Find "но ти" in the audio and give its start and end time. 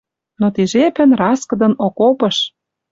0.39-0.63